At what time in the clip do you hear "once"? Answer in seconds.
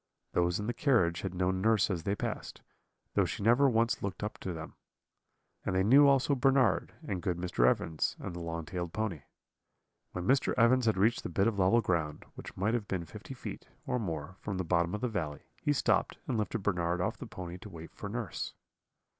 3.69-4.01